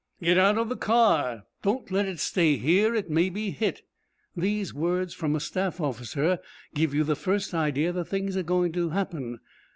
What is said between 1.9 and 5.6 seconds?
let it stay here. It may be hit.' These words from a